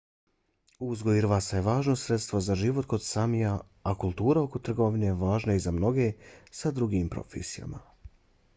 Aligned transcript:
uzgoj 0.85 1.17
irvasa 1.19 1.57
je 1.59 1.65
važno 1.67 1.93
sredstvo 2.03 2.41
za 2.45 2.55
život 2.61 2.87
kod 2.93 3.03
samija 3.09 3.51
a 3.91 3.95
kultura 4.05 4.43
oko 4.47 4.63
trgovine 4.69 5.13
važna 5.23 5.53
je 5.57 5.61
i 5.61 5.65
za 5.69 5.77
mnoge 5.77 6.11
sa 6.63 6.73
drugim 6.81 7.13
profesijama 7.17 7.85